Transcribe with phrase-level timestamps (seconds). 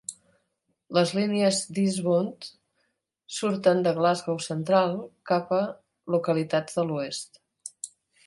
[0.97, 2.47] Les línies d'Eastbound
[3.35, 4.97] surten de Glasgow Central
[5.33, 5.61] cap a
[6.15, 7.39] localitats de l'oest.